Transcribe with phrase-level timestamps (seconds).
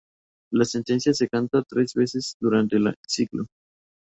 [0.51, 3.45] La sentencia se canta tres veces durante el ciclo.